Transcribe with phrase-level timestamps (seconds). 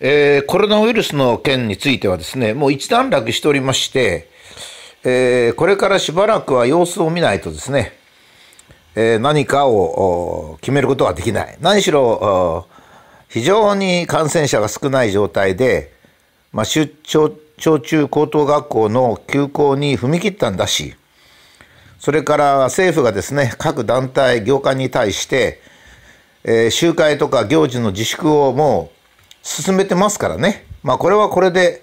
[0.00, 4.28] えー、コロナウイルスの件についてはですね、もう一段落しておりまして、
[5.02, 7.98] えー、これからしばらくは様子を見ないとですね、
[8.94, 11.58] えー、何かを決めることはできない。
[11.60, 12.68] 何しろ、
[13.28, 15.92] 非常に感染者が少ない状態で、
[16.52, 20.94] まあ、出張小中高等学校の休校に踏み切ったんだし、
[21.98, 25.60] それから政府がですね、各団体、業界に対して、
[26.44, 28.97] えー、集会とか行事の自粛をもう
[29.42, 30.66] 進めてますからね。
[30.82, 31.82] まあこれはこれで、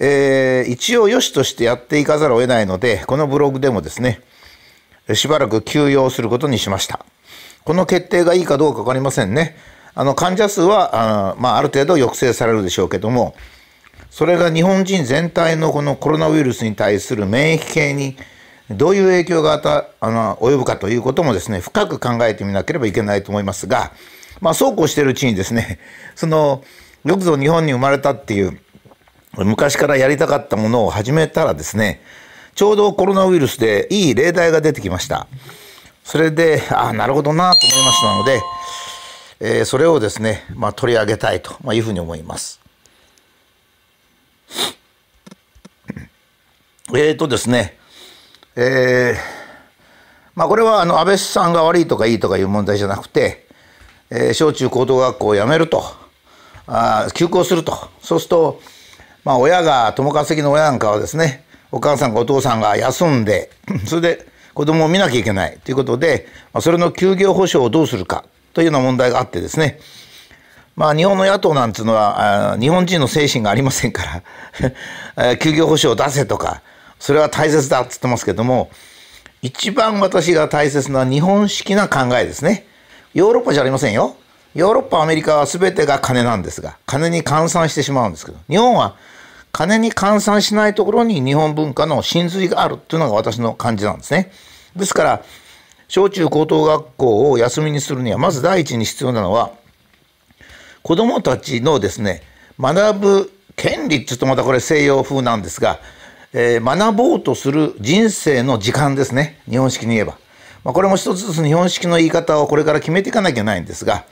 [0.00, 4.20] えー、一応良しとしてやっていかざるを得ないので、このブログでもですね、
[5.12, 7.04] しばらく休養することにしました。
[7.64, 9.56] この決定がいいかどうか分かりませんね。
[9.94, 13.34] あの患者数はあ,、まあ、ある程度抑制されるでしょうけども、
[14.10, 18.16] それが日本人全体のこのコロナウイルスに対する免疫系に
[18.70, 19.60] どういう影響が
[20.00, 23.92] あの及ぶかということもですね、深く考えてみなければいけないと思いますが、
[24.40, 25.78] まあ、そうこうしてるうちにですね、
[26.14, 26.64] その、
[27.04, 28.58] よくぞ日本に生まれたっていう、
[29.36, 32.00] 昔からやりたかったものを始めたらですね、
[32.54, 35.26] ちょうどコロナウイルスでいい例題が出てきました。
[36.04, 38.42] それで、ああ、なるほどなと思いましたので、
[39.40, 42.60] えー、それをですね、まあ、取り上げたいと、いうふうに思います。
[46.96, 47.76] えーとですね、
[48.56, 49.18] えー、
[50.34, 53.48] まあこれはあの安倍さんが悪いとかいいとかいう問題じゃなくて、
[54.16, 55.82] えー、小中高等学校を辞めると
[56.68, 58.60] あ休校するとそうすると、
[59.24, 63.50] まあ、親が共稼ぎの親なんかはですねお母さんかお父さんが休んで
[63.84, 69.80] それで子供を見なきゃいけないということで、まあ、それの休業保障をどうするかというような問題があってですね
[70.76, 74.22] まあ日本の野党なんていうのは日本人の精神がありませんか
[75.16, 76.62] ら 休業保障を出せとか
[77.00, 78.70] それは大切だっつってますけども
[79.42, 82.66] 一番私が大切な日本式な考えですね。
[83.14, 84.16] ヨーロッパじゃありませんよ。
[84.54, 88.96] ヨーロッパ、アメリカは全てが金なんですが、金に換算してしまうんですけど、日本は
[89.52, 94.32] 金に換算しないところに日本文化の真髄があるというのが私の感じなんですね。
[94.74, 95.22] ですから、
[95.86, 99.52] 小中高等学校を休みにするには、まず第一に必要なのは、
[100.82, 102.22] 子供たちのですね、
[102.58, 105.78] 学ぶ権利って言うとまたこれ西洋風なんですが、
[106.32, 109.40] えー、学ぼうとする人生の時間ですね。
[109.48, 110.18] 日本式に言えば。
[110.64, 114.04] まあ、これも一つずつ日本式の言い方をこれから決めていかなきゃいけないんですが、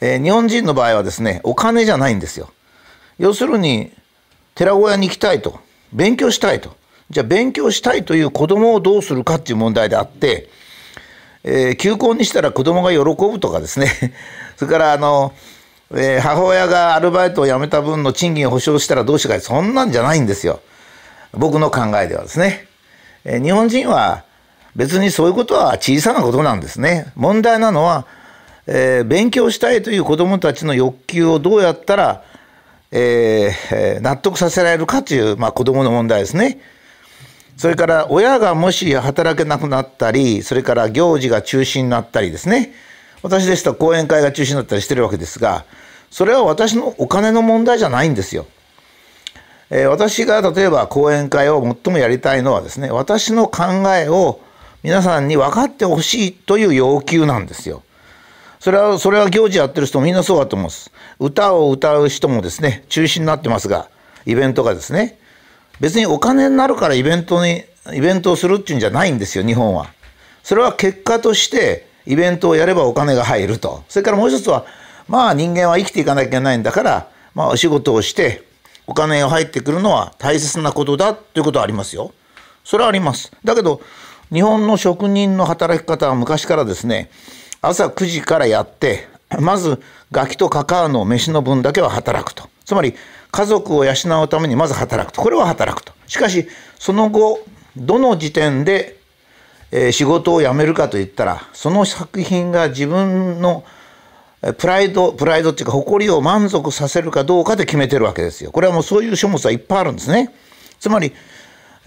[0.00, 2.50] えー、日本人の場合はですね、お金じゃないんですよ。
[3.18, 3.92] 要するに、
[4.54, 5.60] 寺小屋に行きたいと、
[5.92, 6.76] 勉強したいと。
[7.10, 10.48] じゃあ勉強したいという子供をどうするかっていう問題であって、
[11.44, 14.14] えー、休校にしたら子供が喜ぶとかですね、
[14.56, 15.32] それからあの、
[15.94, 20.60] えー、母親がアルバイトを辞めた分の賃金を保証したらどうしようか、そんなんじゃないんですよ。
[21.32, 22.66] 僕の考えではですね。
[23.24, 24.24] えー、日本人は
[24.78, 27.12] 別にそういうことは小さなことなんですね。
[27.16, 28.06] 問題なのは、
[28.68, 32.22] えー、勉強したいという子どもたちの欲求をどうやったら、
[32.92, 36.60] えー、納得させられるかという、まあ、子どもの問題ですね。
[37.56, 42.72] それから親がもし働けなくなったり、それから行事が中止になったりですね。
[43.22, 45.64] 私ですと講演会が中止になったりしてるわけですが、
[46.08, 48.46] それは私のお金の問題じゃないんですよ。
[49.70, 54.38] えー、私が例えば講演会を最もやりたいのはですね、私の考えを
[54.82, 57.82] 皆さんに分かってほしいという要求なんですよ。
[58.60, 60.92] それは、それは行事やってる人みんなそうだと思うんです。
[61.18, 63.88] 歌を歌う人もですね、中止になってますが、
[64.24, 65.18] イベントがですね、
[65.80, 69.86] 別にお金になるからイベントに、イベントをするっていうんじゃないんですよ、日本は。
[70.42, 73.84] それは結果として、イベントをやればお金が入ると。
[73.88, 74.64] それからもう一つは、
[75.08, 78.44] まあ人間は生きていかなきゃいけないんだから、まあお仕事をして、
[78.86, 82.12] お金が入ってくるのは大切なことだということはありますよ。
[82.64, 83.30] それはあります。
[83.44, 83.80] だけど、
[84.32, 87.10] 日本の職人の働き方は昔からですね、
[87.62, 89.08] 朝9時からやって、
[89.40, 89.80] まず
[90.12, 92.48] ガキとカカオの飯の分だけは働くと。
[92.64, 92.94] つまり
[93.30, 95.22] 家族を養うためにまず働くと。
[95.22, 95.92] これは働くと。
[96.06, 96.46] しかし、
[96.78, 97.40] その後、
[97.76, 98.96] どの時点で、
[99.92, 103.64] 仕事を辞めるかといったら、その作品が自分の
[104.56, 108.50] プライド、プライドっていうか誇りを満足させるかどうかで決めてるわけですよ。
[108.50, 110.32] これはもうそういう書物はいっぱいあるんですね。
[110.80, 111.12] つまり、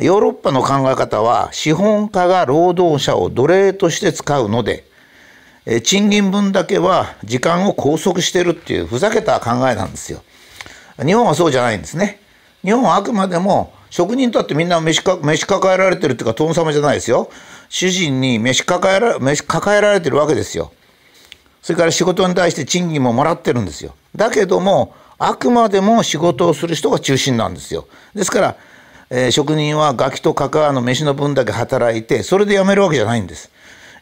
[0.00, 4.84] ヨーロッパの考え方は資本家が労働者を奴隷として使うので、
[5.82, 10.22] 賃金分だけは時間を拘束してるっていうふざけた考えなんですよ。
[11.04, 12.20] 日本はそうじゃないんですね。
[12.62, 17.30] 日本はあくまでも職人だってみんな飯か飯抱えられてるっていうか殿様じゃないですよ。
[17.68, 20.72] 主人に飯抱えら飯抱えられてるわけですよ。
[21.62, 23.94] それから仕事に対して賃金ももらってるんですよ。
[24.16, 27.86] だけどもあくまでも仕事をする人が中心なんですよ。
[28.14, 28.56] ですから
[29.10, 33.50] えー、職人はガキとカカアの飯の分だけ働いてそれで辞めるわけじゃないんです。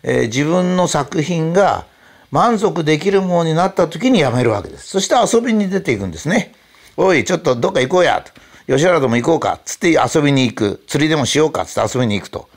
[0.02, 1.87] えー、自分の作品が
[2.31, 4.87] 満足できるものになった時にやめるわけです。
[4.88, 6.52] そして遊びに出ていくんですね。
[6.96, 8.32] おい、ちょっとどっか行こうやと。
[8.66, 9.60] 吉原でも行こうかっ。
[9.64, 10.84] つって遊びに行く。
[10.87, 11.66] 釣りでもしようかっ。
[11.66, 12.49] つって遊びに行くと。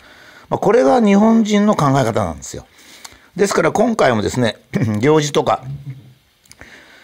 [0.49, 2.65] まあ、これが日本人の考え方なんですよ。
[3.37, 4.57] ですから今回もですね、
[4.99, 5.63] 行事とか、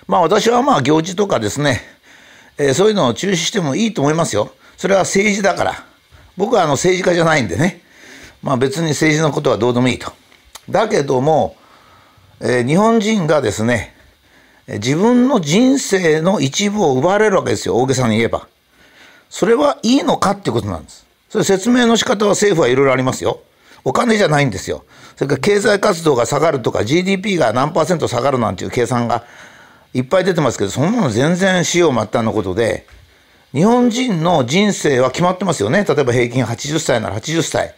[0.08, 1.82] まあ私はまあ行事とかですね、
[2.58, 4.52] えー、そういうのを中止してもいいと思いますよ。
[4.78, 5.84] それは政治だから。
[6.38, 7.82] 僕はあの政治家じゃないんでね。
[8.44, 10.14] まあ別に政治のことはどうでもいいと。
[10.70, 11.58] だけども、
[12.40, 13.96] えー、日本人がですね、
[14.68, 17.76] 自分の人生の一部を奪われるわけですよ。
[17.76, 18.48] 大げさに言えば。
[19.30, 21.08] それはいいのかっていうことなんです。
[21.30, 23.42] それ説明の仕方は政府はいろいろありますよ。
[23.84, 24.84] お金じゃないんですよ。
[25.16, 29.24] それから経済活動が下がるとか GDP が何パーセント下がるなんていう計算が
[29.94, 32.86] いっぱい出てますけど、そんなの全然死を末端のことで、
[33.54, 35.86] 日本人の人生は決まってますよね。
[35.86, 37.74] 例えば平均80歳なら80歳、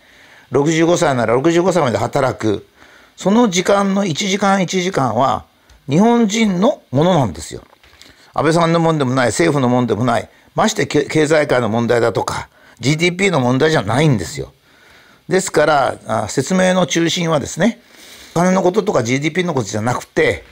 [0.51, 2.67] 65歳なら65歳まで働く。
[3.15, 5.45] その時間の1時間1時間は
[5.89, 7.61] 日本人のものなんですよ。
[8.33, 12.49] 安倍さんのもんでもない、政府のもんでもない、まして経済界の問題だとか、
[12.79, 14.53] GDP の問題じゃないんですよ。
[15.29, 17.79] ですから説明の中心はですね
[18.35, 20.43] お金のこととか GDP のことじゃなくて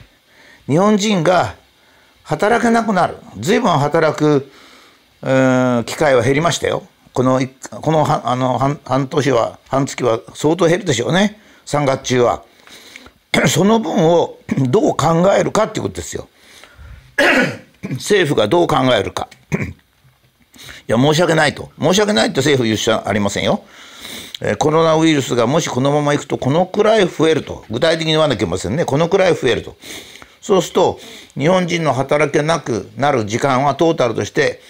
[0.66, 1.56] 日本人が
[2.22, 4.50] 働けなくなる随分働く
[5.20, 6.84] 機会は減りましたよ。
[7.12, 7.40] この
[7.80, 11.40] このあの半半年は半月は相当減るでしょうね。
[11.66, 12.44] 3月中は。
[13.46, 14.38] その分を
[14.70, 16.28] どう考えるかっていうことですよ。
[17.90, 19.28] 政府がどう考えるか。
[19.52, 21.70] いや申し訳ないと。
[21.80, 23.64] 申し訳ないって政府言う必要ありませんよ。
[24.58, 27.64] コロナウイルスがもしこのままいくとこのくらい増えると。
[27.70, 28.84] 具体的に言わなきゃいけませんね。
[28.84, 29.76] このくらい増えると。
[30.40, 31.00] そうすると
[31.36, 34.60] 日本人の働けなくなる時間はトータルとして、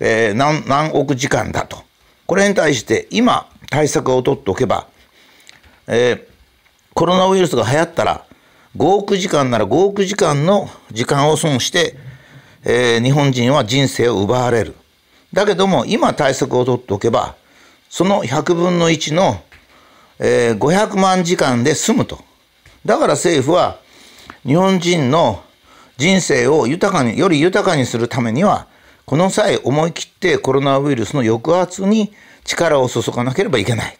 [0.00, 1.84] えー、何何億時間だと
[2.26, 4.86] これに対して今対策を取っておけば、
[5.86, 6.24] えー、
[6.94, 8.24] コロナウイルスが流行ったら
[8.76, 11.96] 5億時間なら5億時間の時間を損して、
[12.64, 14.74] えー、日本人は人生を奪われる
[15.32, 17.36] だけども今対策を取っておけば
[17.90, 19.42] その100分の1の、
[20.18, 22.22] えー、500万時間で済むと。
[22.86, 23.78] だから政府は
[24.46, 25.42] 日本人の
[25.98, 28.66] 人生を豊かに、より豊かにするためには、
[29.10, 32.12] この際思い切ってコロナウイルスの抑圧に
[32.44, 33.98] 力を注がなければいけない。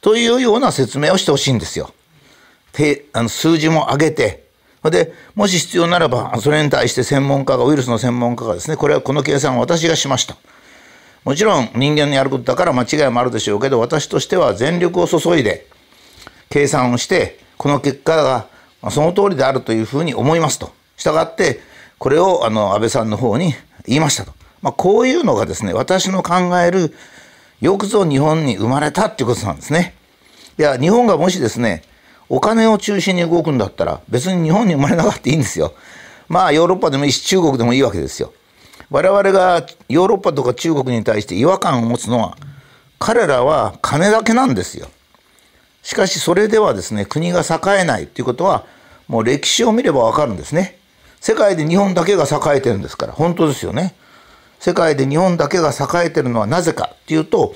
[0.00, 1.92] というような説明をしてほしいんですよ。
[3.12, 4.44] あの数字も上げて、
[4.84, 10.36] で、もし必要ならば、それに対して専門家が、ウイルスの専門家がですね、これはこの計算を私がしました。
[11.24, 15.66] もちろん人間のやることだから間違いもあるでしょうけど私としては全力を注いで
[16.48, 21.60] 計算をしてこの結果がその通りであるというふうに思いますとしたがって
[21.98, 23.52] これをあの安倍さんの方に
[23.90, 24.32] 言いましたと、
[24.62, 26.94] まあ、こういうのがですね私の考える
[27.60, 29.94] よくぞ日本に生まれたっていうことなんですね。
[30.58, 31.82] いや日本がもしですね
[32.28, 35.74] お金を中心に動くんだったら別に日本に生まれなかったいいんですよ。
[36.28, 38.32] まあヨーロッパでもいいし中国でもいいわけですよ。
[38.90, 42.36] 我々がヨーロッパとか中国に対して違和感を持つのは
[43.00, 44.88] 彼らは金だけなんですよ。
[45.82, 48.64] しかしそれではですね国が栄えないということは
[49.08, 50.78] もう歴史を見ればわかるんですね。
[51.20, 53.94] 世界で日本だけが栄えてるんですから本当ですよね。
[54.58, 57.54] 世界で日本だけが栄えてるのはなぜかっていうと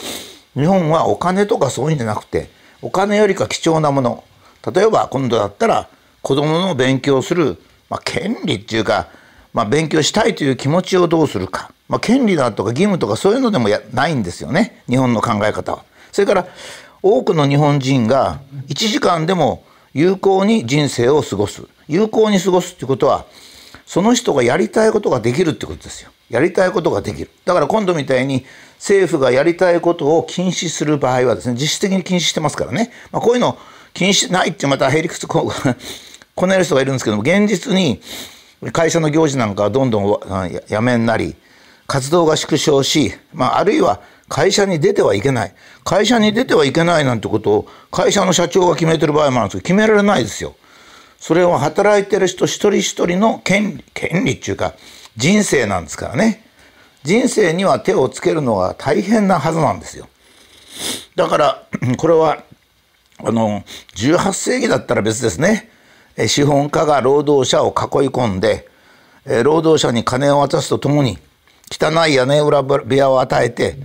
[0.54, 2.48] 日本はお金とかそういうんじゃなくて
[2.80, 4.24] お金よりか貴重なもの
[4.72, 5.88] 例えば今度だったら
[6.22, 7.58] 子供の勉強する、
[7.90, 9.08] まあ、権利っていうか
[9.54, 15.84] まあ、勉強したいという気持ちをどうするか、まあ、権利だとか義務とかそういうのでもやないんですよね日本の考え方は。
[16.10, 16.46] それから
[17.02, 23.26] 多くの日本人が1時間でも有効に人生を過ごす有効に過ごすっていうことは
[23.94, 26.10] その人がやりたいことができるってことですよ。
[26.28, 27.30] やりたいことができる。
[27.44, 33.56] だから今度みたいに政府がやりたいことを禁止する場合はですね実質的に禁止してますからね、まあ、こういうの
[33.92, 35.52] 禁止ないってまたへりくつこ
[36.34, 38.00] こねる人がいるんですけども現実に
[38.72, 40.20] 会社の行事なんかはどんどん
[40.68, 41.36] やめになり
[41.86, 50.56] 活動が縮小し、まあ、あるいは会社に出てはいけない会社に出てはいけないなんてことを会社の社長が決めてる場合もあるんですけど決められないですよ。
[51.24, 54.74] それは働いてる人一人一人の権利権利っていうか
[55.16, 56.44] 人生なんですからね
[57.02, 60.06] 人生には手をつけるのは大変なはずなんですよ。
[61.16, 61.66] だから
[61.96, 62.42] これは
[63.22, 63.62] あの
[63.94, 65.70] 18世紀だったら別ですね。
[66.26, 67.74] 資本家が労働者を囲い
[68.08, 68.68] 込んで、
[69.44, 71.18] 労働者に金を渡すとともに、
[71.70, 73.76] 汚い屋根裏部屋を与えて、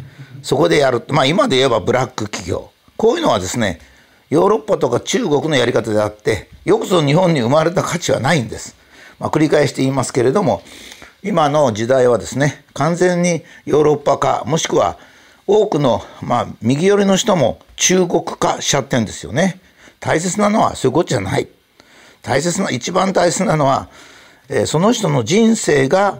[0.41, 1.03] そこでやる。
[1.09, 2.71] まあ今で言えばブラック企業。
[2.97, 3.79] こういうのはですね、
[4.29, 8.75] ヨーロッパとか中国のやり方であって、よくぞ日本に生まれた価値はないんです。
[9.19, 10.61] まあ繰り返して言いますけれども、
[11.23, 14.97] 今の時代はですね、完全にヨーロッパ化、もしくは
[15.47, 19.59] 多くの、まあ、右寄りの人も中国化しちゃってるんですよね。
[19.99, 21.47] 大切なのはそういうことじゃない。
[22.21, 23.89] 大切な一番大切なのは、
[24.47, 26.19] えー、その人の人生が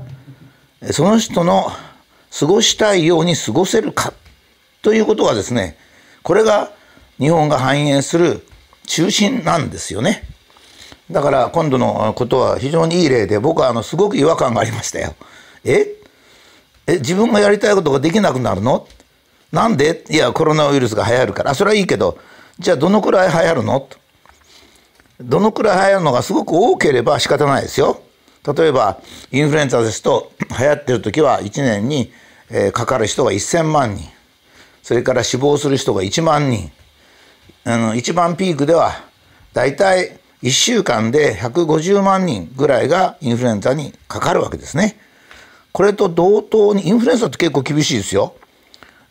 [0.91, 1.71] その人の
[2.37, 4.13] 過ごしたいように過ごせるか
[4.81, 5.77] ということがですね
[6.23, 6.71] これが
[7.19, 8.45] 日本が繁栄する
[8.87, 10.23] 中心なんですよね。
[11.11, 15.15] だから今度のことは非常にいい例で僕はあのすごく違和感がありましたよ。
[15.63, 15.95] え？
[16.87, 18.87] え自分がやりたいことができなくなるの？
[19.51, 20.03] なんで？
[20.09, 21.55] いやコロナウイルスが流行るから。
[21.55, 22.17] それはいいけど
[22.57, 23.89] じゃあどのくらい流行るの？
[25.19, 28.01] どのくらい流行るのがすごく多ければ仕方ないですよ。
[28.57, 32.11] 例えばインフルエンザですと流行ってる時は1年に、
[32.71, 34.07] かかる人が1,000万人。
[34.81, 36.71] それから死亡する人が1万人。
[37.65, 39.03] あの一番ピークでは
[39.53, 44.99] 大体1週間で150万人ぐらいがインフルエンザにかかるわけですね。
[45.71, 48.35] これと同等にインフルエンザって結構厳しいですよ。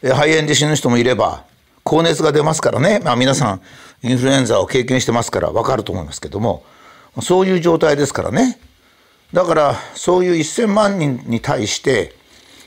[0.02, 1.45] 肺炎で死ぬ人もいれば
[1.83, 3.61] 高熱が出ますからね、まあ、皆さん
[4.02, 6.62] インフルエンザを経験してますから分かると思いますけども
[7.21, 8.61] そういう状態ですからね
[9.33, 12.14] だからそういう1,000万人に対して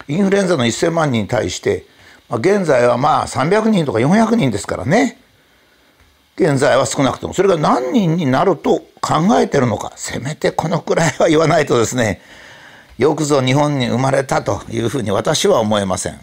[0.07, 1.85] インフルエンザの1,000万人に対して、
[2.29, 5.17] 現在はまあ300人とか400人ですからね
[6.35, 7.33] 現在は少なくとも。
[7.33, 9.93] それが何人になると考えてるのか。
[9.95, 12.21] せめてこのくらいは言わないとですね。
[12.97, 16.19] よくぞ日本に生まれたというふうに私は思えません。